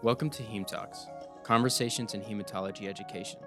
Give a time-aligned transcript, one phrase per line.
[0.00, 1.08] Welcome to Heme Talks,
[1.42, 3.40] Conversations in Hematology Education,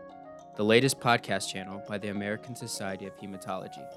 [0.58, 3.88] the latest podcast channel by the American Society of Hematology,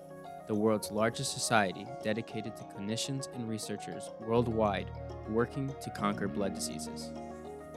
[0.46, 4.88] the world's largest society dedicated to clinicians and researchers worldwide
[5.28, 7.10] working to conquer blood diseases.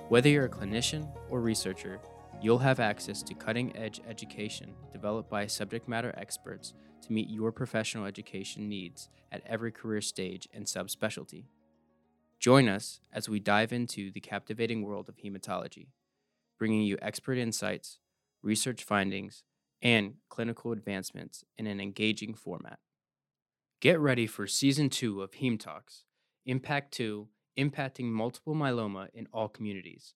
[0.10, 2.00] Whether you're a clinician or researcher,
[2.40, 7.52] you'll have access to cutting edge education developed by subject matter experts to meet your
[7.52, 11.46] professional education needs at every career stage and subspecialty.
[12.48, 15.88] Join us as we dive into the captivating world of hematology,
[16.58, 18.00] bringing you expert insights,
[18.42, 19.44] research findings,
[19.82, 22.80] and clinical advancements in an engaging format.
[23.82, 26.06] Get ready for Season 2 of Heme Talks,
[26.46, 27.28] Impact 2
[27.60, 30.14] Impacting Multiple Myeloma in All Communities.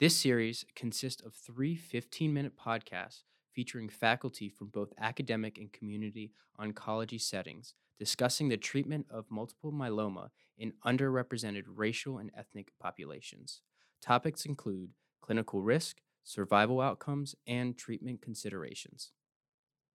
[0.00, 3.22] This series consists of three 15 minute podcasts
[3.54, 10.28] featuring faculty from both academic and community oncology settings discussing the treatment of multiple myeloma
[10.56, 13.62] in underrepresented racial and ethnic populations.
[14.00, 19.12] Topics include clinical risk, survival outcomes, and treatment considerations.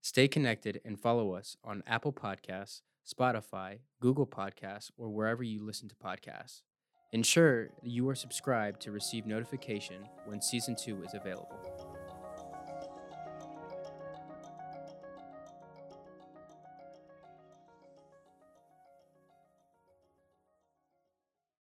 [0.01, 5.89] Stay connected and follow us on Apple Podcasts, Spotify, Google Podcasts, or wherever you listen
[5.89, 6.63] to podcasts.
[7.13, 11.72] Ensure you are subscribed to receive notification when season 2 is available.